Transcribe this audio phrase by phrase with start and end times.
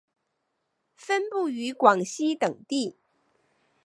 [0.95, 2.97] 分布于广西等地。